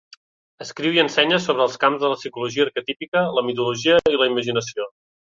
[0.63, 4.89] Escriu i ensenya sobre els camps de la psicologia arquetípica, la mitologia i la imaginació.